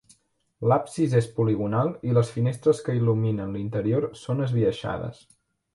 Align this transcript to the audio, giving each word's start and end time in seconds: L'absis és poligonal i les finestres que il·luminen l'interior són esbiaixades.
L'absis 0.71 1.13
és 1.19 1.27
poligonal 1.35 1.91
i 2.09 2.15
les 2.19 2.33
finestres 2.39 2.83
que 2.87 2.97
il·luminen 3.01 3.55
l'interior 3.59 4.13
són 4.25 4.45
esbiaixades. 4.49 5.27